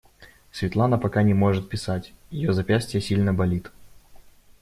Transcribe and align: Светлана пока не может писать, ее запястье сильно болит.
Светлана 0.51 0.97
пока 0.97 1.21
не 1.21 1.35
может 1.35 1.69
писать, 1.69 2.15
ее 2.31 2.53
запястье 2.53 2.99
сильно 2.99 3.35
болит. 3.35 3.69